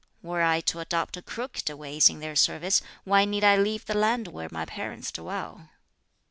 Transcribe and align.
Were 0.23 0.41
I 0.41 0.61
to 0.61 0.79
adopt 0.79 1.23
crooked 1.27 1.69
ways 1.69 2.09
in 2.09 2.21
their 2.21 2.35
service, 2.35 2.81
why 3.03 3.23
need 3.23 3.43
I 3.43 3.55
leave 3.55 3.85
the 3.85 3.93
land 3.93 4.29
where 4.29 4.49
my 4.51 4.65
parents 4.65 5.11
dwell?" 5.11 5.69